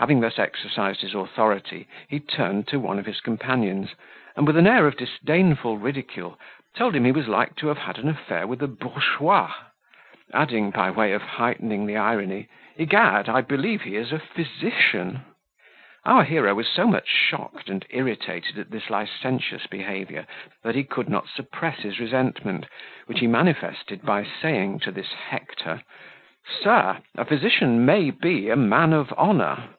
[0.00, 3.96] Having thus exercised his authority, he turned to one of his companions,
[4.36, 6.38] and, with an air of disdainful ridicule,
[6.76, 9.52] told him he was like to have had an affair with a bourgeois;
[10.32, 13.28] adding, by way of heightening the irony, "Egad!
[13.28, 15.22] I believe he is a physician."
[16.04, 20.28] Our hero was so much shocked and irritated at this licentious behaviour,
[20.62, 22.66] that he could not suppress his resentment,
[23.06, 25.82] which he manifested by saying to this Hector,
[26.62, 29.70] "Sir, a physician may be a man of honour."